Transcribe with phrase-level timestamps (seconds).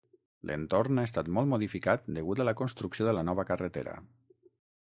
[0.51, 3.99] L'entorn ha estat molt modificat degut a la construcció de la nova carretera.